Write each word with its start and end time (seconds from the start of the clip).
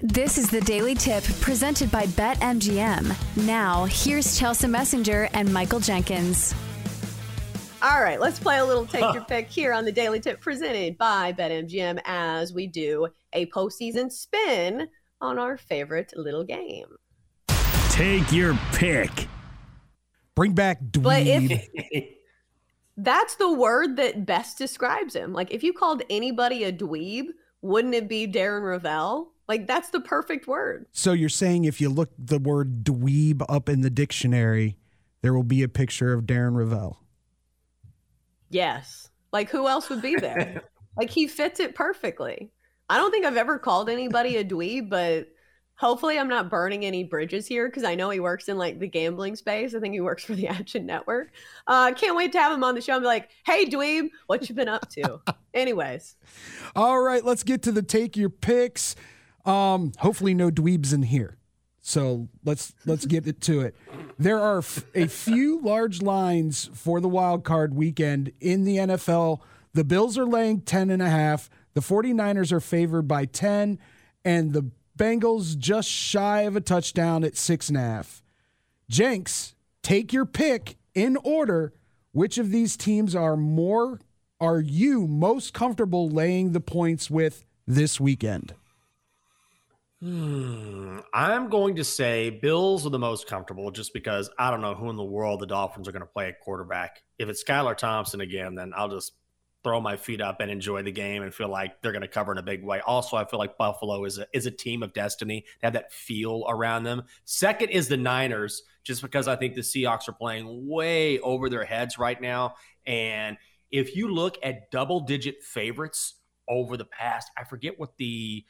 This 0.00 0.36
is 0.36 0.50
the 0.50 0.60
Daily 0.60 0.94
Tip 0.94 1.24
presented 1.40 1.90
by 1.90 2.04
BetMGM. 2.04 3.46
Now, 3.46 3.86
here's 3.86 4.38
Chelsa 4.38 4.68
Messinger 4.68 5.30
and 5.32 5.50
Michael 5.50 5.80
Jenkins. 5.80 6.54
All 7.80 8.02
right, 8.02 8.20
let's 8.20 8.38
play 8.38 8.58
a 8.58 8.64
little 8.66 8.84
take 8.84 9.14
your 9.14 9.24
pick 9.28 9.48
here 9.48 9.72
on 9.72 9.86
the 9.86 9.92
Daily 9.92 10.20
Tip 10.20 10.38
presented 10.38 10.98
by 10.98 11.32
BetMGM 11.32 12.02
as 12.04 12.52
we 12.52 12.66
do 12.66 13.08
a 13.32 13.46
postseason 13.46 14.12
spin 14.12 14.86
on 15.22 15.38
our 15.38 15.56
favorite 15.56 16.12
little 16.14 16.44
game. 16.44 16.88
Take 17.88 18.30
your 18.30 18.54
pick. 18.74 19.28
Bring 20.34 20.52
back 20.52 20.78
dweeb. 20.82 21.02
But 21.04 21.26
if 21.26 22.04
that's 22.98 23.36
the 23.36 23.50
word 23.50 23.96
that 23.96 24.26
best 24.26 24.58
describes 24.58 25.16
him, 25.16 25.32
like 25.32 25.54
if 25.54 25.62
you 25.62 25.72
called 25.72 26.02
anybody 26.10 26.64
a 26.64 26.72
dweeb, 26.72 27.28
wouldn't 27.62 27.94
it 27.94 28.10
be 28.10 28.28
Darren 28.30 28.60
Rovell? 28.60 29.28
Like 29.48 29.66
that's 29.66 29.90
the 29.90 30.00
perfect 30.00 30.46
word. 30.46 30.86
so 30.92 31.12
you're 31.12 31.28
saying 31.28 31.64
if 31.64 31.80
you 31.80 31.88
look 31.88 32.10
the 32.18 32.38
word 32.38 32.82
dweeb 32.84 33.44
up 33.48 33.68
in 33.68 33.80
the 33.82 33.90
dictionary, 33.90 34.76
there 35.22 35.32
will 35.34 35.44
be 35.44 35.62
a 35.62 35.68
picture 35.68 36.12
of 36.12 36.24
Darren 36.24 36.54
Rovell. 36.54 36.96
Yes. 38.50 39.08
Like 39.32 39.50
who 39.50 39.68
else 39.68 39.88
would 39.90 40.02
be 40.02 40.16
there? 40.16 40.62
like 40.96 41.10
he 41.10 41.26
fits 41.26 41.60
it 41.60 41.74
perfectly. 41.74 42.50
I 42.88 42.98
don't 42.98 43.10
think 43.10 43.26
I've 43.26 43.36
ever 43.36 43.58
called 43.58 43.90
anybody 43.90 44.36
a 44.36 44.44
dweeb, 44.44 44.88
but 44.88 45.28
hopefully 45.74 46.18
I'm 46.18 46.28
not 46.28 46.48
burning 46.48 46.84
any 46.86 47.04
bridges 47.04 47.46
here 47.46 47.68
because 47.68 47.84
I 47.84 47.96
know 47.96 48.10
he 48.10 48.20
works 48.20 48.48
in 48.48 48.56
like 48.56 48.78
the 48.78 48.86
gambling 48.86 49.36
space. 49.36 49.74
I 49.74 49.80
think 49.80 49.94
he 49.94 50.00
works 50.00 50.24
for 50.24 50.34
the 50.34 50.48
Action 50.56 50.86
Network. 50.86 51.32
Uh 51.66 51.92
can't 51.92 52.16
wait 52.16 52.32
to 52.32 52.38
have 52.38 52.52
him 52.52 52.64
on 52.64 52.74
the 52.74 52.80
show 52.80 52.94
and 52.94 53.02
be 53.02 53.06
like, 53.06 53.30
hey 53.44 53.66
dweeb, 53.66 54.08
what 54.26 54.48
you 54.48 54.54
been 54.54 54.68
up 54.68 54.88
to? 54.90 55.20
Anyways. 55.54 56.16
All 56.74 57.00
right, 57.00 57.24
let's 57.24 57.42
get 57.42 57.62
to 57.62 57.72
the 57.72 57.82
take 57.82 58.16
your 58.16 58.30
picks. 58.30 58.94
Um, 59.46 59.92
hopefully 59.98 60.34
no 60.34 60.50
dweebs 60.50 60.92
in 60.92 61.02
here. 61.02 61.36
So 61.80 62.28
let's 62.44 62.74
let's 62.84 63.06
get 63.06 63.28
it 63.28 63.40
to 63.42 63.60
it. 63.60 63.76
There 64.18 64.40
are 64.40 64.58
f- 64.58 64.84
a 64.94 65.06
few 65.06 65.60
large 65.60 66.02
lines 66.02 66.68
for 66.74 67.00
the 67.00 67.08
wild 67.08 67.44
card 67.44 67.74
weekend 67.74 68.32
in 68.40 68.64
the 68.64 68.78
NFL. 68.78 69.40
The 69.72 69.84
Bills 69.84 70.18
are 70.18 70.26
laying 70.26 70.62
10 70.62 70.90
and 70.90 71.00
a 71.00 71.08
half. 71.08 71.48
The 71.74 71.80
49ers 71.80 72.50
are 72.50 72.60
favored 72.60 73.06
by 73.06 73.26
10 73.26 73.78
and 74.24 74.52
the 74.52 74.70
Bengals 74.98 75.56
just 75.56 75.88
shy 75.88 76.40
of 76.40 76.56
a 76.56 76.60
touchdown 76.60 77.22
at 77.22 77.36
six 77.36 77.68
and 77.68 77.76
a 77.76 77.82
half. 77.82 78.22
Jenks, 78.88 79.54
take 79.82 80.12
your 80.12 80.24
pick 80.24 80.78
in 80.94 81.16
order. 81.18 81.72
Which 82.12 82.38
of 82.38 82.50
these 82.50 82.76
teams 82.76 83.14
are 83.14 83.36
more 83.36 84.00
are 84.40 84.60
you 84.60 85.06
most 85.06 85.54
comfortable 85.54 86.08
laying 86.10 86.52
the 86.52 86.60
points 86.60 87.10
with 87.10 87.44
this 87.66 88.00
weekend? 88.00 88.54
Hmm, 90.02 90.98
I'm 91.14 91.48
going 91.48 91.76
to 91.76 91.84
say 91.84 92.28
Bills 92.28 92.86
are 92.86 92.90
the 92.90 92.98
most 92.98 93.26
comfortable 93.26 93.70
just 93.70 93.94
because 93.94 94.28
I 94.38 94.50
don't 94.50 94.60
know 94.60 94.74
who 94.74 94.90
in 94.90 94.96
the 94.96 95.04
world 95.04 95.40
the 95.40 95.46
Dolphins 95.46 95.88
are 95.88 95.92
going 95.92 96.02
to 96.02 96.06
play 96.06 96.28
at 96.28 96.40
quarterback. 96.40 97.02
If 97.18 97.30
it's 97.30 97.42
Skylar 97.42 97.76
Thompson 97.76 98.20
again, 98.20 98.54
then 98.54 98.72
I'll 98.76 98.90
just 98.90 99.12
throw 99.64 99.80
my 99.80 99.96
feet 99.96 100.20
up 100.20 100.40
and 100.40 100.50
enjoy 100.50 100.82
the 100.82 100.92
game 100.92 101.22
and 101.22 101.34
feel 101.34 101.48
like 101.48 101.80
they're 101.80 101.92
going 101.92 102.02
to 102.02 102.08
cover 102.08 102.30
in 102.30 102.38
a 102.38 102.42
big 102.42 102.62
way. 102.62 102.80
Also, 102.80 103.16
I 103.16 103.24
feel 103.24 103.38
like 103.38 103.56
Buffalo 103.56 104.04
is 104.04 104.18
a, 104.18 104.26
is 104.34 104.44
a 104.44 104.50
team 104.50 104.82
of 104.82 104.92
destiny. 104.92 105.46
They 105.60 105.66
have 105.66 105.72
that 105.72 105.92
feel 105.92 106.44
around 106.46 106.84
them. 106.84 107.04
Second 107.24 107.70
is 107.70 107.88
the 107.88 107.96
Niners, 107.96 108.62
just 108.84 109.00
because 109.00 109.26
I 109.26 109.34
think 109.34 109.54
the 109.54 109.62
Seahawks 109.62 110.08
are 110.08 110.12
playing 110.12 110.68
way 110.68 111.18
over 111.20 111.48
their 111.48 111.64
heads 111.64 111.98
right 111.98 112.20
now. 112.20 112.54
And 112.86 113.38
if 113.70 113.96
you 113.96 114.14
look 114.14 114.36
at 114.42 114.70
double 114.70 115.00
digit 115.00 115.42
favorites 115.42 116.16
over 116.48 116.76
the 116.76 116.84
past, 116.84 117.30
I 117.36 117.44
forget 117.44 117.80
what 117.80 117.96
the 117.96 118.44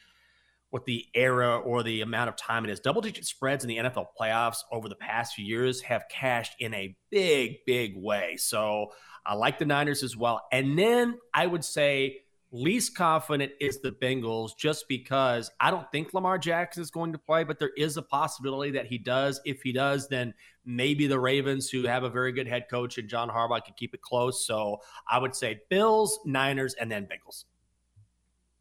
what 0.70 0.84
the 0.84 1.06
era 1.14 1.59
or 1.59 1.83
the 1.83 2.00
amount 2.00 2.28
of 2.28 2.36
time 2.36 2.64
it 2.64 2.70
is. 2.70 2.81
Double 2.81 3.00
digit 3.00 3.25
spreads 3.25 3.64
in 3.64 3.69
the 3.69 3.77
NFL 3.77 4.06
playoffs 4.20 4.59
over 4.73 4.89
the 4.89 4.97
past 4.97 5.34
few 5.34 5.45
years 5.45 5.81
have 5.83 6.05
cashed 6.11 6.55
in 6.58 6.75
a 6.75 6.97
big, 7.11 7.58
big 7.67 7.95
way. 7.97 8.36
So 8.36 8.92
I 9.24 9.35
like 9.35 9.58
the 9.58 9.64
Niners 9.64 10.02
as 10.02 10.17
well. 10.17 10.42
And 10.52 10.79
then 10.79 11.18
I 11.33 11.46
would 11.46 11.64
say 11.64 12.18
least 12.52 12.95
confident 12.96 13.52
is 13.61 13.80
the 13.80 13.90
Bengals 13.90 14.57
just 14.57 14.86
because 14.89 15.51
I 15.61 15.70
don't 15.70 15.90
think 15.90 16.14
Lamar 16.14 16.39
Jackson 16.39 16.83
is 16.83 16.90
going 16.90 17.13
to 17.13 17.19
play, 17.19 17.45
but 17.45 17.58
there 17.58 17.73
is 17.77 17.96
a 17.96 18.02
possibility 18.02 18.73
that 18.73 18.86
he 18.86 18.98
does. 18.98 19.40
If 19.45 19.63
he 19.63 19.73
does, 19.73 20.08
then 20.08 20.33
maybe 20.64 21.07
the 21.07 21.19
Ravens, 21.19 21.69
who 21.69 21.86
have 21.86 22.05
a 22.05 22.11
very 22.11 22.33
good 22.33 22.46
head 22.46 22.67
coach 22.70 22.98
and 22.98 23.08
John 23.08 23.29
Harbaugh, 23.29 23.64
can 23.64 23.74
keep 23.77 23.95
it 23.95 24.02
close. 24.02 24.46
So 24.46 24.79
I 25.08 25.19
would 25.19 25.35
say 25.35 25.61
Bills, 25.70 26.19
Niners, 26.24 26.74
and 26.74 26.90
then 26.90 27.07
Bengals. 27.07 27.45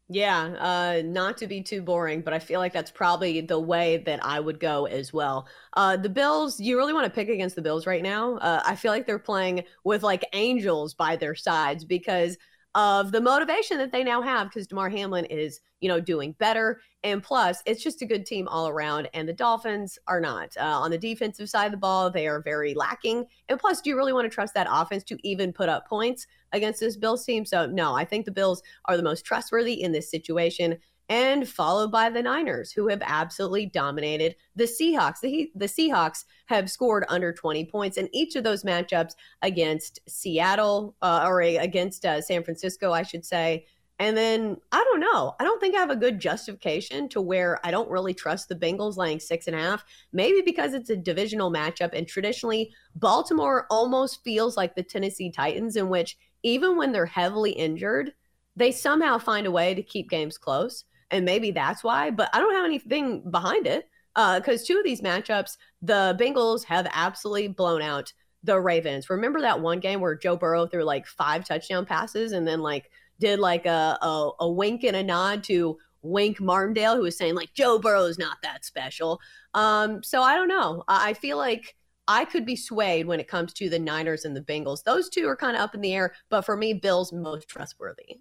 Yeah, 0.08 0.54
uh, 0.60 1.02
not 1.04 1.36
to 1.38 1.48
be 1.48 1.62
too 1.62 1.82
boring, 1.82 2.20
but 2.20 2.32
I 2.32 2.38
feel 2.38 2.60
like 2.60 2.72
that's 2.72 2.92
probably 2.92 3.40
the 3.40 3.58
way 3.58 3.96
that 4.06 4.24
I 4.24 4.38
would 4.38 4.60
go 4.60 4.86
as 4.86 5.12
well. 5.12 5.48
Uh, 5.72 5.96
the 5.96 6.08
Bills, 6.08 6.60
you 6.60 6.76
really 6.76 6.92
want 6.92 7.06
to 7.06 7.10
pick 7.10 7.28
against 7.28 7.56
the 7.56 7.62
Bills 7.62 7.86
right 7.88 8.02
now. 8.04 8.36
Uh, 8.36 8.62
I 8.64 8.76
feel 8.76 8.92
like 8.92 9.04
they're 9.06 9.18
playing 9.18 9.64
with 9.82 10.04
like 10.04 10.24
angels 10.32 10.94
by 10.94 11.16
their 11.16 11.34
sides 11.34 11.84
because 11.84 12.36
of 12.76 13.10
the 13.10 13.22
motivation 13.22 13.78
that 13.78 13.90
they 13.90 14.04
now 14.04 14.20
have 14.20 14.48
because 14.48 14.66
Damar 14.66 14.90
Hamlin 14.90 15.24
is, 15.24 15.60
you 15.80 15.88
know, 15.88 15.98
doing 15.98 16.32
better. 16.32 16.78
And 17.02 17.22
plus, 17.22 17.62
it's 17.64 17.82
just 17.82 18.02
a 18.02 18.06
good 18.06 18.26
team 18.26 18.46
all 18.48 18.68
around. 18.68 19.08
And 19.14 19.26
the 19.26 19.32
Dolphins 19.32 19.98
are 20.06 20.20
not. 20.20 20.54
Uh, 20.58 20.64
on 20.64 20.90
the 20.90 20.98
defensive 20.98 21.48
side 21.48 21.64
of 21.64 21.70
the 21.70 21.78
ball, 21.78 22.10
they 22.10 22.26
are 22.28 22.42
very 22.42 22.74
lacking. 22.74 23.24
And 23.48 23.58
plus, 23.58 23.80
do 23.80 23.88
you 23.88 23.96
really 23.96 24.12
want 24.12 24.26
to 24.26 24.34
trust 24.34 24.52
that 24.54 24.68
offense 24.70 25.04
to 25.04 25.16
even 25.26 25.54
put 25.54 25.70
up 25.70 25.88
points 25.88 26.26
against 26.52 26.78
this 26.80 26.98
Bills 26.98 27.24
team? 27.24 27.46
So, 27.46 27.64
no, 27.64 27.94
I 27.94 28.04
think 28.04 28.26
the 28.26 28.30
Bills 28.30 28.62
are 28.84 28.98
the 28.98 29.02
most 29.02 29.24
trustworthy 29.24 29.82
in 29.82 29.92
this 29.92 30.10
situation 30.10 30.76
and 31.08 31.48
followed 31.48 31.92
by 31.92 32.10
the 32.10 32.22
Niners, 32.22 32.72
who 32.72 32.88
have 32.88 33.02
absolutely 33.04 33.66
dominated 33.66 34.34
the 34.56 34.64
Seahawks. 34.64 35.20
The, 35.22 35.50
the 35.54 35.66
Seahawks 35.66 36.24
have 36.46 36.70
scored 36.70 37.04
under 37.08 37.32
20 37.32 37.64
points 37.66 37.96
in 37.96 38.08
each 38.12 38.34
of 38.34 38.44
those 38.44 38.64
matchups 38.64 39.14
against 39.42 40.00
Seattle 40.08 40.96
uh, 41.02 41.24
or 41.26 41.40
against 41.42 42.04
uh, 42.04 42.20
San 42.20 42.42
Francisco, 42.42 42.92
I 42.92 43.02
should 43.02 43.24
say. 43.24 43.66
And 43.98 44.16
then 44.16 44.58
I 44.72 44.84
don't 44.84 45.00
know. 45.00 45.34
I 45.40 45.44
don't 45.44 45.58
think 45.58 45.74
I 45.74 45.80
have 45.80 45.90
a 45.90 45.96
good 45.96 46.20
justification 46.20 47.08
to 47.10 47.20
where 47.20 47.64
I 47.64 47.70
don't 47.70 47.90
really 47.90 48.12
trust 48.12 48.48
the 48.48 48.54
Bengals 48.54 48.96
laying 48.96 49.20
six 49.20 49.46
and 49.46 49.56
a 49.56 49.60
half. 49.60 49.84
Maybe 50.12 50.42
because 50.42 50.74
it's 50.74 50.90
a 50.90 50.96
divisional 50.96 51.50
matchup, 51.50 51.94
and 51.94 52.06
traditionally 52.06 52.74
Baltimore 52.94 53.66
almost 53.70 54.22
feels 54.22 54.56
like 54.56 54.74
the 54.74 54.82
Tennessee 54.82 55.30
Titans, 55.30 55.76
in 55.76 55.88
which 55.88 56.18
even 56.42 56.76
when 56.76 56.92
they're 56.92 57.06
heavily 57.06 57.52
injured, 57.52 58.12
they 58.54 58.70
somehow 58.70 59.16
find 59.16 59.46
a 59.46 59.50
way 59.50 59.74
to 59.74 59.82
keep 59.82 60.10
games 60.10 60.36
close 60.36 60.84
and 61.10 61.24
maybe 61.24 61.50
that's 61.50 61.84
why. 61.84 62.10
But 62.10 62.30
I 62.32 62.38
don't 62.38 62.54
have 62.54 62.64
anything 62.64 63.30
behind 63.30 63.66
it 63.66 63.88
because 64.14 64.62
uh, 64.62 64.64
two 64.66 64.78
of 64.78 64.84
these 64.84 65.00
matchups, 65.00 65.56
the 65.82 66.16
Bengals 66.18 66.64
have 66.64 66.88
absolutely 66.92 67.48
blown 67.48 67.82
out 67.82 68.12
the 68.42 68.60
Ravens. 68.60 69.10
Remember 69.10 69.40
that 69.40 69.60
one 69.60 69.80
game 69.80 70.00
where 70.00 70.14
Joe 70.14 70.36
Burrow 70.36 70.66
threw 70.66 70.84
like 70.84 71.06
five 71.06 71.46
touchdown 71.46 71.84
passes 71.84 72.32
and 72.32 72.46
then 72.46 72.60
like 72.60 72.90
did 73.18 73.38
like 73.38 73.66
a 73.66 73.98
a, 74.00 74.30
a 74.40 74.50
wink 74.50 74.84
and 74.84 74.96
a 74.96 75.02
nod 75.02 75.44
to 75.44 75.78
Wink 76.02 76.40
Martindale, 76.40 76.96
who 76.96 77.02
was 77.02 77.16
saying 77.18 77.34
like 77.34 77.52
Joe 77.54 77.78
Burrow 77.78 78.04
is 78.04 78.18
not 78.18 78.36
that 78.42 78.64
special. 78.64 79.20
Um, 79.54 80.02
so 80.02 80.22
I 80.22 80.34
don't 80.34 80.48
know. 80.48 80.84
I 80.88 81.14
feel 81.14 81.36
like. 81.36 81.74
I 82.08 82.24
could 82.24 82.46
be 82.46 82.54
swayed 82.54 83.08
when 83.08 83.18
it 83.18 83.26
comes 83.26 83.52
to 83.54 83.68
the 83.68 83.80
Niners 83.80 84.24
and 84.24 84.36
the 84.36 84.40
Bengals. 84.40 84.84
Those 84.84 85.08
two 85.08 85.26
are 85.26 85.34
kind 85.34 85.56
of 85.56 85.62
up 85.62 85.74
in 85.74 85.80
the 85.80 85.92
air, 85.92 86.14
but 86.28 86.42
for 86.42 86.56
me, 86.56 86.72
Bill's 86.72 87.12
most 87.12 87.48
trustworthy. 87.48 88.20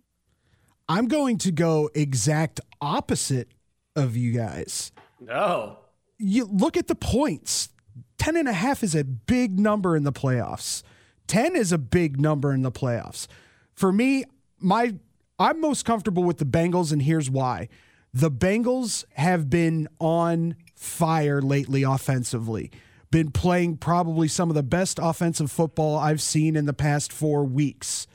I'm 0.87 1.07
going 1.07 1.37
to 1.39 1.51
go 1.51 1.89
exact 1.95 2.61
opposite 2.81 3.49
of 3.95 4.15
you 4.15 4.31
guys. 4.31 4.91
No. 5.19 5.79
You 6.17 6.45
look 6.45 6.77
at 6.77 6.87
the 6.87 6.95
points. 6.95 7.69
10 8.17 8.35
and 8.35 8.47
a 8.47 8.53
half 8.53 8.83
is 8.83 8.95
a 8.95 9.03
big 9.03 9.59
number 9.59 9.95
in 9.95 10.03
the 10.03 10.11
playoffs. 10.11 10.83
10 11.27 11.55
is 11.55 11.71
a 11.71 11.77
big 11.77 12.19
number 12.19 12.53
in 12.53 12.61
the 12.61 12.71
playoffs. 12.71 13.27
For 13.73 13.91
me, 13.91 14.25
my 14.59 14.95
I'm 15.37 15.59
most 15.59 15.83
comfortable 15.83 16.23
with 16.23 16.37
the 16.37 16.45
Bengals 16.45 16.93
and 16.93 17.01
here's 17.01 17.29
why. 17.29 17.67
The 18.13 18.31
Bengals 18.31 19.03
have 19.15 19.49
been 19.49 19.89
on 19.99 20.55
fire 20.75 21.41
lately 21.41 21.83
offensively. 21.83 22.71
Been 23.11 23.31
playing 23.31 23.77
probably 23.77 24.27
some 24.29 24.49
of 24.49 24.55
the 24.55 24.63
best 24.63 24.99
offensive 25.01 25.51
football 25.51 25.97
I've 25.97 26.21
seen 26.21 26.55
in 26.55 26.65
the 26.65 26.73
past 26.73 27.11
4 27.11 27.43
weeks. 27.43 28.07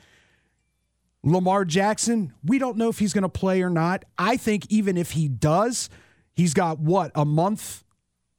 Lamar 1.23 1.65
Jackson, 1.65 2.33
we 2.43 2.57
don't 2.57 2.77
know 2.77 2.89
if 2.89 2.99
he's 2.99 3.13
going 3.13 3.23
to 3.23 3.29
play 3.29 3.61
or 3.61 3.69
not. 3.69 4.05
I 4.17 4.37
think 4.37 4.65
even 4.69 4.97
if 4.97 5.11
he 5.11 5.27
does, 5.27 5.89
he's 6.33 6.53
got 6.53 6.79
what, 6.79 7.11
a 7.13 7.25
month, 7.25 7.83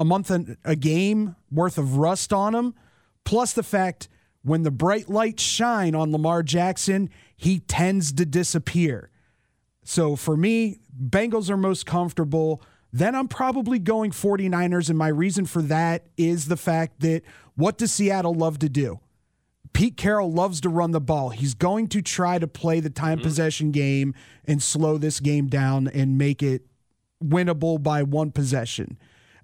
a 0.01 0.05
month 0.05 0.31
and 0.31 0.57
a 0.65 0.75
game 0.75 1.37
worth 1.51 1.79
of 1.79 1.97
rust 1.97 2.33
on 2.33 2.55
him. 2.55 2.75
Plus 3.25 3.53
the 3.53 3.63
fact 3.63 4.09
when 4.43 4.65
the 4.65 4.71
bright 4.73 5.09
lights 5.09 5.43
shine 5.43 5.95
on 5.95 6.11
Lamar 6.11 6.43
Jackson, 6.43 7.09
he 7.37 7.61
tends 7.61 8.13
to 8.15 8.27
disappear. 8.27 9.11
So 9.85 10.17
for 10.17 10.37
me, 10.37 10.79
Bengals 11.01 11.51
are 11.51 11.57
most 11.57 11.87
comfortable. 11.87 12.63
Then 12.93 13.15
I'm 13.15 13.29
probably 13.29 13.79
going 13.79 14.11
49ers. 14.11 14.89
And 14.89 14.99
my 14.99 15.09
reason 15.09 15.47
for 15.47 15.63
that 15.63 16.07
is 16.17 16.47
the 16.47 16.57
fact 16.57 17.01
that 17.01 17.23
what 17.55 17.79
does 17.79 17.93
Seattle 17.93 18.35
love 18.35 18.59
to 18.61 18.69
do? 18.69 18.99
Pete 19.73 19.97
Carroll 19.97 20.33
loves 20.33 20.61
to 20.61 20.69
run 20.69 20.91
the 20.91 21.01
ball. 21.01 21.31
He's 21.31 21.55
going 21.55 21.89
to 21.89 22.03
try 22.03 22.39
to 22.39 22.47
play 22.47 22.81
the 22.81 22.91
time 22.91 23.19
mm-hmm. 23.19 23.27
possession 23.27 23.71
game 23.71 24.15
and 24.45 24.63
slow 24.63 24.99
this 24.99 25.21
game 25.21 25.49
down 25.49 25.89
and 25.89 26.19
make 26.19 26.43
it 26.43 26.63
winnable 27.23 27.83
by 27.83 28.03
one 28.03 28.31
possession. 28.33 28.99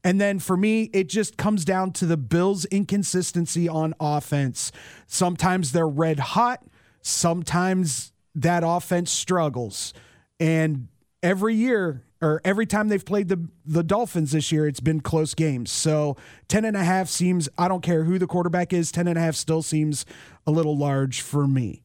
And 0.04 0.20
then 0.20 0.38
for 0.38 0.56
me, 0.56 0.84
it 0.92 1.08
just 1.08 1.36
comes 1.36 1.64
down 1.64 1.92
to 1.94 2.06
the 2.06 2.16
Bills' 2.16 2.64
inconsistency 2.66 3.68
on 3.68 3.94
offense. 3.98 4.70
Sometimes 5.06 5.72
they're 5.72 5.88
red 5.88 6.20
hot, 6.20 6.64
sometimes 7.02 8.12
that 8.34 8.62
offense 8.64 9.10
struggles. 9.10 9.92
And 10.38 10.88
every 11.22 11.54
year, 11.54 12.04
or 12.20 12.40
every 12.44 12.66
time 12.66 12.88
they've 12.88 13.04
played 13.04 13.28
the 13.28 13.48
the 13.64 13.82
Dolphins 13.82 14.32
this 14.32 14.50
year, 14.50 14.66
it's 14.66 14.80
been 14.80 15.00
close 15.00 15.34
games. 15.34 15.70
So 15.70 16.16
10 16.48 16.64
and 16.64 16.76
a 16.76 16.84
half 16.84 17.08
seems, 17.08 17.48
I 17.56 17.68
don't 17.68 17.82
care 17.82 18.04
who 18.04 18.18
the 18.18 18.26
quarterback 18.26 18.72
is, 18.72 18.90
10 18.90 19.06
and 19.06 19.18
a 19.18 19.20
half 19.20 19.34
still 19.34 19.62
seems 19.62 20.04
a 20.46 20.50
little 20.50 20.76
large 20.76 21.20
for 21.20 21.46
me. 21.46 21.82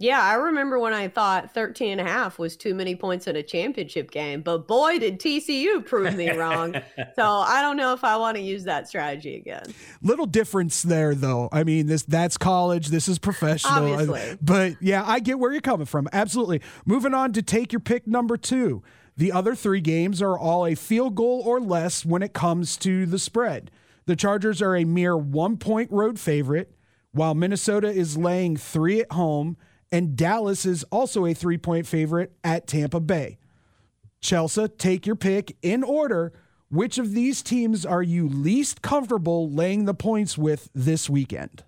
Yeah, 0.00 0.22
I 0.22 0.36
remember 0.36 0.78
when 0.78 0.94
I 0.94 1.08
thought 1.08 1.52
13 1.52 1.92
and 1.92 2.00
a 2.00 2.10
half 2.10 2.38
was 2.38 2.56
too 2.56 2.74
many 2.74 2.96
points 2.96 3.26
in 3.26 3.36
a 3.36 3.42
championship 3.42 4.10
game, 4.10 4.40
but 4.40 4.66
boy, 4.66 4.98
did 4.98 5.20
TCU 5.20 5.84
prove 5.84 6.16
me 6.16 6.30
wrong. 6.30 6.74
so 7.14 7.22
I 7.22 7.60
don't 7.60 7.76
know 7.76 7.92
if 7.92 8.02
I 8.02 8.16
want 8.16 8.38
to 8.38 8.42
use 8.42 8.64
that 8.64 8.88
strategy 8.88 9.36
again. 9.36 9.62
Little 10.00 10.24
difference 10.24 10.82
there, 10.82 11.14
though. 11.14 11.50
I 11.52 11.64
mean, 11.64 11.86
this 11.86 12.02
that's 12.04 12.38
college, 12.38 12.88
this 12.88 13.08
is 13.08 13.18
professional. 13.18 13.74
Uh, 13.74 13.92
Obviously. 13.92 14.38
But 14.40 14.76
yeah, 14.80 15.04
I 15.06 15.20
get 15.20 15.38
where 15.38 15.52
you're 15.52 15.60
coming 15.60 15.84
from. 15.84 16.08
Absolutely. 16.14 16.62
Moving 16.86 17.12
on 17.12 17.34
to 17.34 17.42
take 17.42 17.70
your 17.70 17.80
pick 17.80 18.06
number 18.06 18.38
two. 18.38 18.82
The 19.18 19.32
other 19.32 19.54
three 19.54 19.82
games 19.82 20.22
are 20.22 20.38
all 20.38 20.64
a 20.64 20.76
field 20.76 21.14
goal 21.14 21.42
or 21.44 21.60
less 21.60 22.06
when 22.06 22.22
it 22.22 22.32
comes 22.32 22.78
to 22.78 23.04
the 23.04 23.18
spread. 23.18 23.70
The 24.06 24.16
Chargers 24.16 24.62
are 24.62 24.74
a 24.74 24.86
mere 24.86 25.14
one 25.14 25.58
point 25.58 25.92
road 25.92 26.18
favorite, 26.18 26.74
while 27.12 27.34
Minnesota 27.34 27.88
is 27.88 28.16
laying 28.16 28.56
three 28.56 29.02
at 29.02 29.12
home 29.12 29.58
and 29.92 30.16
Dallas 30.16 30.64
is 30.64 30.84
also 30.84 31.26
a 31.26 31.34
three 31.34 31.58
point 31.58 31.86
favorite 31.86 32.32
at 32.44 32.66
Tampa 32.66 33.00
Bay. 33.00 33.38
Chelsa, 34.22 34.76
take 34.76 35.06
your 35.06 35.16
pick 35.16 35.56
in 35.62 35.82
order. 35.82 36.32
Which 36.68 36.98
of 36.98 37.14
these 37.14 37.42
teams 37.42 37.84
are 37.84 38.02
you 38.02 38.28
least 38.28 38.80
comfortable 38.80 39.50
laying 39.50 39.86
the 39.86 39.94
points 39.94 40.38
with 40.38 40.68
this 40.72 41.10
weekend? 41.10 41.64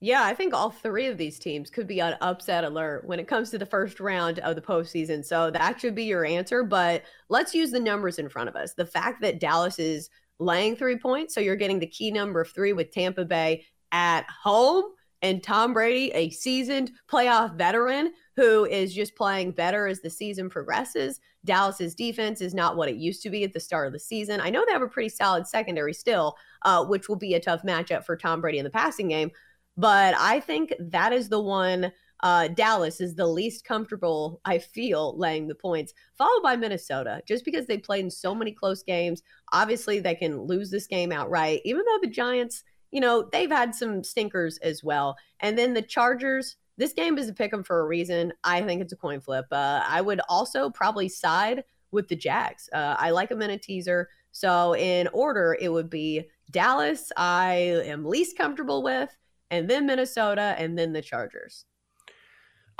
Yeah, 0.00 0.24
I 0.24 0.34
think 0.34 0.54
all 0.54 0.70
three 0.70 1.06
of 1.06 1.18
these 1.18 1.38
teams 1.38 1.68
could 1.68 1.86
be 1.86 2.00
on 2.00 2.16
upset 2.22 2.64
alert 2.64 3.06
when 3.06 3.20
it 3.20 3.28
comes 3.28 3.50
to 3.50 3.58
the 3.58 3.66
first 3.66 4.00
round 4.00 4.38
of 4.40 4.56
the 4.56 4.62
postseason. 4.62 5.24
So 5.24 5.50
that 5.50 5.78
should 5.78 5.94
be 5.94 6.04
your 6.04 6.24
answer. 6.24 6.64
But 6.64 7.02
let's 7.28 7.54
use 7.54 7.70
the 7.70 7.78
numbers 7.78 8.18
in 8.18 8.30
front 8.30 8.48
of 8.48 8.56
us. 8.56 8.72
The 8.72 8.86
fact 8.86 9.20
that 9.20 9.38
Dallas 9.38 9.78
is 9.78 10.08
laying 10.38 10.74
three 10.74 10.96
points, 10.96 11.34
so 11.34 11.40
you're 11.40 11.54
getting 11.54 11.78
the 11.78 11.86
key 11.86 12.10
number 12.10 12.40
of 12.40 12.50
three 12.50 12.72
with 12.72 12.90
Tampa 12.90 13.26
Bay 13.26 13.66
at 13.92 14.24
home 14.42 14.84
and 15.22 15.42
Tom 15.42 15.74
Brady, 15.74 16.10
a 16.12 16.30
seasoned 16.30 16.92
playoff 17.10 17.54
veteran 17.54 18.12
who 18.36 18.64
is 18.64 18.94
just 18.94 19.16
playing 19.16 19.52
better 19.52 19.86
as 19.86 20.00
the 20.00 20.10
season 20.10 20.48
progresses. 20.48 21.20
Dallas's 21.44 21.94
defense 21.94 22.40
is 22.40 22.54
not 22.54 22.76
what 22.76 22.88
it 22.88 22.96
used 22.96 23.22
to 23.22 23.30
be 23.30 23.44
at 23.44 23.52
the 23.52 23.60
start 23.60 23.86
of 23.86 23.92
the 23.92 23.98
season. 23.98 24.40
I 24.40 24.50
know 24.50 24.64
they 24.66 24.72
have 24.72 24.82
a 24.82 24.88
pretty 24.88 25.08
solid 25.08 25.46
secondary 25.46 25.92
still, 25.92 26.36
uh, 26.62 26.84
which 26.84 27.08
will 27.08 27.16
be 27.16 27.34
a 27.34 27.40
tough 27.40 27.62
matchup 27.62 28.04
for 28.04 28.16
Tom 28.16 28.40
Brady 28.40 28.58
in 28.58 28.64
the 28.64 28.70
passing 28.70 29.08
game. 29.08 29.30
But 29.76 30.14
I 30.18 30.40
think 30.40 30.74
that 30.78 31.12
is 31.12 31.28
the 31.28 31.40
one. 31.40 31.92
Uh, 32.22 32.48
Dallas 32.48 33.00
is 33.00 33.14
the 33.14 33.26
least 33.26 33.64
comfortable, 33.64 34.42
I 34.44 34.58
feel, 34.58 35.18
laying 35.18 35.48
the 35.48 35.54
points, 35.54 35.94
followed 36.18 36.42
by 36.42 36.54
Minnesota, 36.54 37.22
just 37.26 37.46
because 37.46 37.66
they 37.66 37.78
played 37.78 38.04
in 38.04 38.10
so 38.10 38.34
many 38.34 38.52
close 38.52 38.82
games. 38.82 39.22
Obviously, 39.54 40.00
they 40.00 40.14
can 40.14 40.42
lose 40.42 40.70
this 40.70 40.86
game 40.86 41.12
outright, 41.12 41.62
even 41.64 41.82
though 41.86 41.98
the 42.02 42.10
Giants 42.10 42.62
you 42.90 43.00
know, 43.00 43.28
they've 43.32 43.50
had 43.50 43.74
some 43.74 44.02
stinkers 44.02 44.58
as 44.58 44.82
well. 44.82 45.16
And 45.40 45.58
then 45.58 45.74
the 45.74 45.82
Chargers, 45.82 46.56
this 46.76 46.92
game 46.92 47.18
is 47.18 47.28
a 47.28 47.32
pick 47.32 47.52
'em 47.52 47.62
for 47.62 47.80
a 47.80 47.86
reason. 47.86 48.32
I 48.44 48.62
think 48.62 48.82
it's 48.82 48.92
a 48.92 48.96
coin 48.96 49.20
flip. 49.20 49.46
Uh, 49.52 49.82
I 49.86 50.00
would 50.00 50.20
also 50.28 50.70
probably 50.70 51.08
side 51.08 51.64
with 51.90 52.08
the 52.08 52.16
Jags. 52.16 52.68
Uh, 52.72 52.96
I 52.98 53.10
like 53.10 53.28
them 53.28 53.42
in 53.42 53.50
a 53.50 53.58
teaser. 53.58 54.08
So 54.32 54.74
in 54.76 55.08
order, 55.08 55.56
it 55.60 55.70
would 55.70 55.90
be 55.90 56.28
Dallas, 56.50 57.12
I 57.16 57.54
am 57.84 58.04
least 58.04 58.36
comfortable 58.36 58.82
with, 58.82 59.16
and 59.50 59.68
then 59.68 59.86
Minnesota, 59.86 60.54
and 60.58 60.78
then 60.78 60.92
the 60.92 61.02
Chargers. 61.02 61.64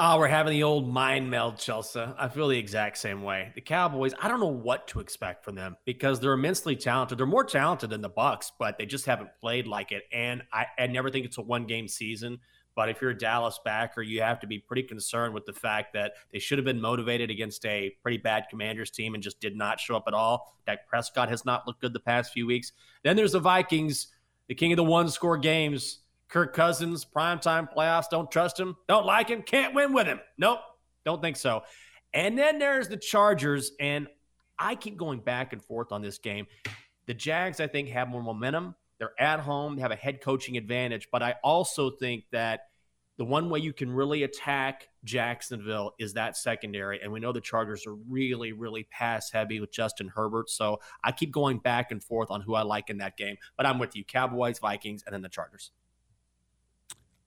Oh, 0.03 0.19
we're 0.19 0.29
having 0.29 0.55
the 0.55 0.63
old 0.63 0.89
mind 0.89 1.29
meld, 1.29 1.57
Chelsa. 1.57 2.15
I 2.19 2.29
feel 2.29 2.49
the 2.49 2.57
exact 2.57 2.97
same 2.97 3.23
way. 3.23 3.53
The 3.55 3.61
Cowboys, 3.61 4.15
I 4.19 4.29
don't 4.29 4.41
know 4.41 4.47
what 4.47 4.89
to 4.89 5.01
expect 5.01 5.45
from 5.45 5.57
them 5.57 5.77
because 5.85 6.19
they're 6.19 6.33
immensely 6.33 6.75
talented. 6.75 7.19
They're 7.19 7.27
more 7.27 7.45
talented 7.45 7.91
than 7.91 8.01
the 8.01 8.09
Bucks, 8.09 8.51
but 8.59 8.79
they 8.79 8.87
just 8.87 9.05
haven't 9.05 9.29
played 9.43 9.67
like 9.67 9.93
it. 9.93 10.05
And 10.11 10.43
I, 10.55 10.65
I 10.79 10.87
never 10.87 11.11
think 11.11 11.27
it's 11.27 11.37
a 11.37 11.43
one 11.43 11.67
game 11.67 11.87
season. 11.87 12.39
But 12.75 12.89
if 12.89 13.03
you're 13.03 13.11
a 13.11 13.19
Dallas 13.19 13.61
backer, 13.63 14.01
you 14.01 14.23
have 14.23 14.41
to 14.41 14.47
be 14.47 14.59
pretty 14.59 14.85
concerned 14.85 15.35
with 15.35 15.45
the 15.45 15.53
fact 15.53 15.93
that 15.93 16.13
they 16.33 16.39
should 16.39 16.57
have 16.57 16.65
been 16.65 16.81
motivated 16.81 17.31
against 17.31 17.67
a 17.67 17.95
pretty 18.03 18.17
bad 18.17 18.45
Commanders 18.49 18.91
team 18.91 19.13
and 19.13 19.23
just 19.23 19.39
did 19.39 19.55
not 19.55 19.81
show 19.81 19.97
up 19.97 20.05
at 20.07 20.15
all. 20.15 20.57
Dak 20.65 20.89
Prescott 20.89 21.29
has 21.29 21.45
not 21.45 21.67
looked 21.67 21.83
good 21.83 21.93
the 21.93 22.01
past 22.01 22.33
few 22.33 22.47
weeks. 22.47 22.73
Then 23.05 23.17
there's 23.17 23.33
the 23.33 23.39
Vikings, 23.39 24.07
the 24.49 24.55
king 24.55 24.73
of 24.73 24.79
the 24.79 24.83
one 24.85 25.11
score 25.11 25.37
games. 25.37 25.99
Kirk 26.31 26.55
Cousins, 26.55 27.05
primetime 27.05 27.69
playoffs, 27.73 28.09
don't 28.09 28.31
trust 28.31 28.59
him, 28.59 28.77
don't 28.89 29.05
like 29.05 29.29
him, 29.29 29.43
can't 29.43 29.75
win 29.75 29.93
with 29.93 30.07
him. 30.07 30.21
Nope, 30.39 30.61
don't 31.05 31.21
think 31.21 31.37
so. 31.37 31.63
And 32.15 32.39
then 32.39 32.59
there's 32.59 32.89
the 32.89 32.97
Chargers, 32.97 33.73
and 33.81 34.09
I 34.59 34.77
keep 34.77 34.97
going 34.97 35.21
back 35.21 35.53
and 35.53 35.63
forth 35.63 35.93
on 35.93 36.03
this 36.03 36.19
game. 36.19 36.47
The 37.07 37.15
Jags, 37.15 37.61
I 37.61 37.67
think, 37.67 37.89
have 37.89 38.09
more 38.09 38.23
momentum. 38.23 38.77
They're 38.99 39.19
at 39.19 39.41
home, 39.41 39.77
they 39.77 39.83
have 39.83 39.91
a 39.91 39.97
head 39.97 40.21
coaching 40.21 40.57
advantage, 40.57 41.09
but 41.11 41.23
I 41.23 41.35
also 41.43 41.91
think 41.91 42.25
that 42.33 42.61
the 43.17 43.25
one 43.25 43.51
way 43.51 43.59
you 43.59 43.73
can 43.75 43.91
really 43.91 44.23
attack 44.23 44.89
Jacksonville 45.05 45.93
is 45.99 46.15
that 46.15 46.39
secondary. 46.39 47.03
And 47.03 47.13
we 47.13 47.21
know 47.21 47.33
the 47.33 47.41
Chargers 47.41 47.87
are 47.87 47.95
really, 47.95 48.53
really 48.53 48.85
pass 48.85 49.31
heavy 49.31 49.61
with 49.61 49.71
Justin 49.71 50.09
Herbert. 50.09 50.49
So 50.49 50.81
I 51.05 51.13
keep 51.13 51.31
going 51.31 51.59
back 51.59 51.93
and 51.93 52.03
forth 52.03 52.31
on 52.31 52.41
who 52.41 52.55
I 52.55 52.63
like 52.63 52.89
in 52.89 52.97
that 52.99 53.19
game. 53.19 53.37
But 53.59 53.67
I'm 53.67 53.79
with 53.79 53.95
you 53.95 54.05
Cowboys, 54.05 54.59
Vikings, 54.59 55.03
and 55.05 55.13
then 55.13 55.21
the 55.21 55.29
Chargers. 55.29 55.71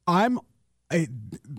I'm 0.08 0.40
I, 0.92 1.08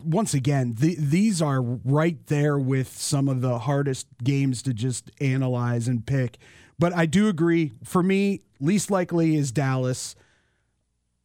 once 0.05 0.33
again, 0.33 0.75
the, 0.79 0.95
these 0.97 1.43
are 1.43 1.61
right 1.61 2.25
there 2.29 2.57
with 2.57 2.97
some 2.97 3.29
of 3.29 3.41
the 3.41 3.59
hardest 3.61 4.07
games 4.23 4.63
to 4.63 4.73
just 4.73 5.11
analyze 5.21 5.89
and 5.89 6.07
pick. 6.07 6.39
But 6.79 6.95
I 6.95 7.07
do 7.07 7.29
agree. 7.29 7.73
For 7.83 8.03
me, 8.03 8.43
least 8.61 8.93
likely 8.93 9.37
is 9.37 9.51
Dallas, 9.51 10.15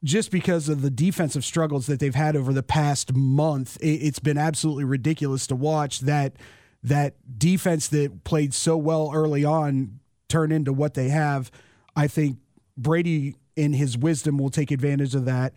just 0.03 0.31
because 0.31 0.69
of 0.69 0.81
the 0.81 0.89
defensive 0.89 1.45
struggles 1.45 1.85
that 1.85 1.99
they've 1.99 2.15
had 2.15 2.35
over 2.35 2.51
the 2.51 2.63
past 2.63 3.13
month. 3.13 3.77
It, 3.79 4.01
it's 4.01 4.19
been 4.19 4.37
absolutely 4.37 4.85
ridiculous 4.85 5.45
to 5.47 5.55
watch 5.55 5.99
that 6.01 6.35
that 6.81 7.15
defense 7.37 7.89
that 7.89 8.23
played 8.23 8.53
so 8.53 8.77
well 8.77 9.11
early 9.13 9.43
on 9.43 9.99
turn 10.29 10.51
into 10.51 10.71
what 10.71 10.93
they 10.93 11.09
have. 11.09 11.51
I 11.93 12.07
think 12.07 12.37
Brady, 12.77 13.35
in 13.57 13.73
his 13.73 13.97
wisdom, 13.97 14.37
will 14.37 14.49
take 14.49 14.71
advantage 14.71 15.13
of 15.13 15.25
that. 15.25 15.53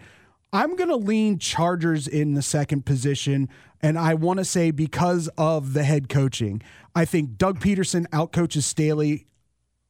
I'm 0.53 0.77
going 0.77 0.91
to 0.91 0.97
lean 0.97 1.39
Chargers 1.39 2.07
in 2.07 2.35
the 2.35 2.43
second 2.43 2.85
position. 2.85 3.49
And 3.81 3.99
I 3.99 4.15
want 4.15 4.39
to 4.39 4.45
say 4.45 4.71
because 4.71 5.29
of 5.39 5.73
the 5.73 5.83
head 5.83 6.09
coaching, 6.09 6.63
I 6.95 7.05
think 7.05 7.39
Doug 7.39 7.59
Pederson 7.59 8.07
outcoaches 8.09 8.63
Staley 8.63 9.27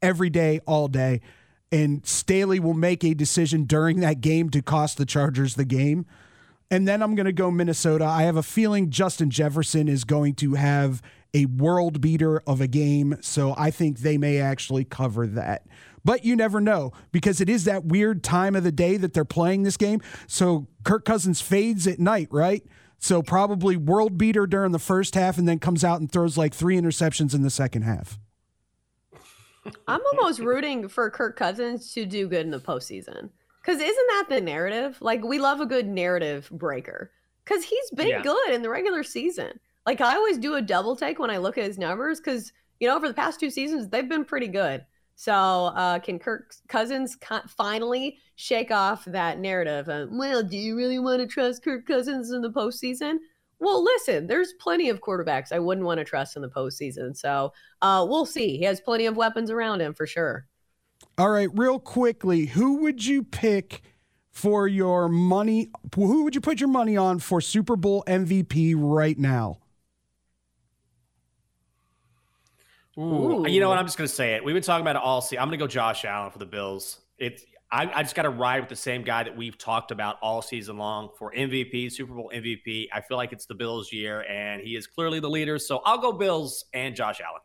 every 0.01 0.31
day, 0.31 0.61
all 0.67 0.89
day. 0.89 1.21
And 1.73 2.07
Staley 2.07 2.61
will 2.61 2.75
make 2.75 3.03
a 3.03 3.15
decision 3.15 3.65
during 3.65 4.01
that 4.01 4.21
game 4.21 4.51
to 4.51 4.63
cost 4.63 4.99
the 4.99 5.07
Chargers 5.07 5.55
the 5.55 5.65
game. 5.65 6.07
And 6.71 6.87
then 6.87 7.03
I'm 7.03 7.15
going 7.15 7.27
to 7.27 7.33
go 7.33 7.51
Minnesota. 7.51 8.05
I 8.05 8.23
have 8.23 8.37
a 8.37 8.43
feeling 8.43 8.91
Justin 8.91 9.31
Jefferson 9.31 9.89
is 9.89 10.05
going 10.05 10.35
to 10.37 10.55
have 10.55 11.03
a 11.35 11.47
world 11.47 12.01
beater 12.01 12.41
of 12.47 12.61
a 12.61 12.67
game. 12.67 13.17
So 13.21 13.55
I 13.59 13.71
think 13.71 13.99
they 13.99 14.17
may 14.17 14.39
actually 14.39 14.85
cover 14.85 15.27
that. 15.27 15.67
But 16.05 16.25
you 16.25 16.35
never 16.35 16.61
know 16.61 16.93
because 17.13 17.41
it 17.41 17.49
is 17.49 17.65
that 17.65 17.85
weird 17.85 18.25
time 18.25 18.57
of 18.57 18.65
the 18.65 18.73
day 18.73 18.97
that 18.97 19.15
they're 19.15 19.25
playing 19.25 19.63
this 19.63 19.77
game. 19.77 20.01
So 20.27 20.67
Kirk 20.85 21.05
Cousins 21.05 21.41
fades 21.41 21.87
at 21.87 21.99
night, 21.99 22.29
right? 22.31 22.63
So 22.99 23.23
probably 23.23 23.77
world 23.77 24.19
beater 24.19 24.47
during 24.47 24.73
the 24.73 24.79
first 24.79 25.15
half 25.15 25.39
and 25.39 25.47
then 25.47 25.59
comes 25.59 25.85
out 25.85 26.01
and 26.01 26.11
throws 26.11 26.39
like 26.39 26.55
three 26.55 26.77
interceptions 26.77 27.35
in 27.35 27.43
the 27.43 27.51
second 27.51 27.83
half. 27.83 28.19
I'm 29.87 30.01
almost 30.13 30.41
rooting 30.41 30.89
for 30.89 31.11
Kirk 31.11 31.37
Cousins 31.37 31.93
to 31.95 32.05
do 32.05 32.29
good 32.29 32.45
in 32.45 32.51
the 32.51 32.61
postseason. 32.61 33.31
Because 33.61 33.81
isn't 33.81 34.07
that 34.09 34.27
the 34.29 34.41
narrative? 34.41 34.99
Like, 35.01 35.23
we 35.23 35.39
love 35.39 35.61
a 35.61 35.67
good 35.67 35.87
narrative 35.87 36.49
breaker. 36.51 37.13
Because 37.45 37.65
he's 37.65 37.91
been 37.91 38.09
yeah. 38.09 38.23
good 38.23 38.51
in 38.51 38.63
the 38.63 38.69
regular 38.69 39.05
season. 39.05 39.59
Like, 39.87 40.01
I 40.01 40.17
always 40.17 40.39
do 40.39 40.55
a 40.55 40.63
double 40.63 40.97
take 40.97 41.19
when 41.19 41.31
I 41.31 41.39
look 41.39 41.59
at 41.59 41.65
his 41.65 41.79
numbers 41.79 42.21
because, 42.21 42.53
you 42.81 42.89
know, 42.89 42.97
over 42.97 43.09
the 43.09 43.15
past 43.15 43.41
two 43.41 43.51
seasons, 43.51 43.89
they've 43.89 44.09
been 44.09 44.25
pretty 44.25 44.49
good. 44.49 44.85
So, 45.15 45.33
uh, 45.33 45.99
can 45.99 46.19
Kirk 46.19 46.55
Cousins 46.69 47.17
finally 47.49 48.19
shake 48.37 48.71
off 48.71 49.05
that 49.05 49.39
narrative? 49.39 49.89
Uh, 49.89 50.07
well, 50.11 50.43
do 50.43 50.57
you 50.57 50.77
really 50.77 50.99
want 50.99 51.21
to 51.21 51.27
trust 51.27 51.63
Kirk 51.63 51.87
Cousins 51.87 52.31
in 52.31 52.43
the 52.43 52.51
postseason? 52.51 53.19
Well, 53.61 53.85
listen, 53.85 54.27
there's 54.27 54.55
plenty 54.55 54.89
of 54.89 55.01
quarterbacks 55.01 55.53
I 55.53 55.61
wouldn't 55.61 55.87
want 55.87 55.99
to 55.99 56.05
trust 56.05 56.35
in 56.35 56.43
the 56.43 56.49
postseason. 56.49 57.17
So, 57.17 57.53
uh, 57.83 58.05
we'll 58.09 58.27
see. 58.27 58.57
He 58.57 58.65
has 58.65 58.81
plenty 58.81 59.07
of 59.07 59.17
weapons 59.17 59.51
around 59.51 59.81
him 59.81 59.95
for 59.95 60.07
sure. 60.07 60.47
All 61.19 61.31
right, 61.31 61.49
real 61.53 61.79
quickly, 61.79 62.47
who 62.47 62.79
would 62.79 63.05
you 63.05 63.23
pick 63.23 63.83
for 64.31 64.67
your 64.67 65.09
money? 65.09 65.71
Who 65.95 66.25
would 66.25 66.35
you 66.35 66.41
put 66.41 66.59
your 66.59 66.69
money 66.69 66.97
on 66.97 67.19
for 67.19 67.41
Super 67.41 67.77
Bowl 67.77 68.03
MVP 68.07 68.75
right 68.77 69.19
now? 69.19 69.62
Ooh. 72.99 73.47
You 73.49 73.61
know 73.61 73.69
what? 73.69 73.79
I'm 73.79 73.87
just 73.87 73.97
going 73.97 74.09
to 74.09 74.15
say 74.15 74.35
it. 74.35 74.45
We've 74.45 74.55
been 74.55 74.63
talking 74.63 74.83
about 74.83 74.97
it 74.97 75.03
all 75.03 75.21
season. 75.21 75.39
I'm 75.39 75.49
going 75.49 75.59
to 75.59 75.65
go 75.65 75.67
Josh 75.67 76.05
Allen 76.05 76.31
for 76.31 76.39
the 76.39 76.47
Bills. 76.47 77.01
It's 77.19 77.45
I, 77.73 77.91
I 77.95 78.03
just 78.03 78.15
got 78.15 78.23
to 78.23 78.31
ride 78.31 78.61
with 78.61 78.69
the 78.69 78.77
same 78.77 79.03
guy 79.03 79.23
that 79.23 79.35
we've 79.35 79.57
talked 79.57 79.91
about 79.93 80.19
all 80.21 80.43
season 80.43 80.77
long 80.77 81.09
for 81.19 81.33
MVP, 81.33 81.91
Super 81.91 82.13
Bowl 82.13 82.31
MVP. 82.35 82.89
I 82.93 83.01
feel 83.01 83.17
like 83.17 83.33
it's 83.33 83.47
the 83.47 83.55
Bills' 83.55 83.91
year, 83.91 84.25
and 84.29 84.61
he 84.61 84.77
is 84.77 84.87
clearly 84.87 85.21
the 85.21 85.31
leader. 85.31 85.59
So 85.59 85.81
I'll 85.87 85.99
go 85.99 86.13
Bills 86.13 86.67
and 86.75 86.95
Josh 86.95 87.23
Allen. 87.23 87.41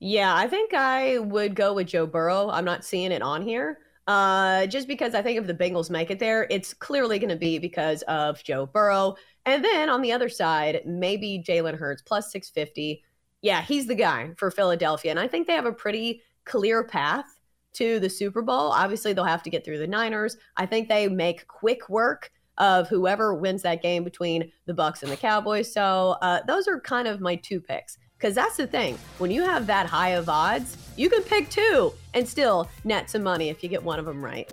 Yeah, 0.00 0.34
I 0.34 0.48
think 0.48 0.74
I 0.74 1.18
would 1.18 1.54
go 1.54 1.74
with 1.74 1.86
Joe 1.86 2.06
Burrow. 2.06 2.50
I'm 2.50 2.64
not 2.64 2.84
seeing 2.84 3.12
it 3.12 3.22
on 3.22 3.42
here. 3.42 3.78
Uh, 4.08 4.66
just 4.66 4.88
because 4.88 5.14
I 5.14 5.22
think 5.22 5.38
if 5.38 5.46
the 5.46 5.54
Bengals 5.54 5.90
make 5.90 6.10
it 6.10 6.18
there, 6.18 6.46
it's 6.50 6.74
clearly 6.74 7.18
going 7.18 7.28
to 7.28 7.36
be 7.36 7.58
because 7.58 8.02
of 8.02 8.42
Joe 8.42 8.66
Burrow. 8.66 9.14
And 9.44 9.64
then 9.64 9.88
on 9.88 10.02
the 10.02 10.12
other 10.12 10.28
side, 10.28 10.80
maybe 10.86 11.44
Jalen 11.46 11.78
Hurts 11.78 12.02
plus 12.02 12.32
650. 12.32 13.04
Yeah, 13.42 13.62
he's 13.62 13.86
the 13.86 13.94
guy 13.94 14.30
for 14.36 14.50
Philadelphia. 14.50 15.10
And 15.10 15.20
I 15.20 15.28
think 15.28 15.46
they 15.46 15.52
have 15.54 15.66
a 15.66 15.72
pretty 15.72 16.22
clear 16.44 16.84
path 16.84 17.26
to 17.74 18.00
the 18.00 18.10
Super 18.10 18.42
Bowl. 18.42 18.72
Obviously, 18.72 19.12
they'll 19.12 19.24
have 19.24 19.42
to 19.44 19.50
get 19.50 19.64
through 19.64 19.78
the 19.78 19.86
Niners. 19.86 20.36
I 20.56 20.66
think 20.66 20.88
they 20.88 21.08
make 21.08 21.46
quick 21.46 21.88
work 21.88 22.32
of 22.58 22.88
whoever 22.88 23.34
wins 23.34 23.62
that 23.62 23.82
game 23.82 24.02
between 24.02 24.50
the 24.66 24.74
Bucks 24.74 25.02
and 25.02 25.12
the 25.12 25.16
Cowboys. 25.16 25.72
So 25.72 26.16
uh, 26.22 26.40
those 26.46 26.66
are 26.66 26.80
kind 26.80 27.06
of 27.06 27.20
my 27.20 27.36
two 27.36 27.60
picks. 27.60 27.98
Because 28.18 28.34
that's 28.34 28.56
the 28.56 28.66
thing. 28.66 28.98
When 29.18 29.30
you 29.30 29.42
have 29.42 29.68
that 29.68 29.86
high 29.86 30.10
of 30.10 30.28
odds, 30.28 30.76
you 30.96 31.08
can 31.08 31.22
pick 31.22 31.50
two 31.50 31.92
and 32.14 32.28
still 32.28 32.68
net 32.82 33.08
some 33.08 33.22
money 33.22 33.48
if 33.48 33.62
you 33.62 33.68
get 33.68 33.80
one 33.80 34.00
of 34.00 34.06
them 34.06 34.24
right. 34.24 34.52